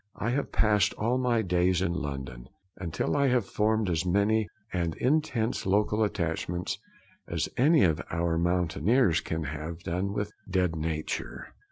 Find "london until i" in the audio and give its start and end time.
1.93-3.27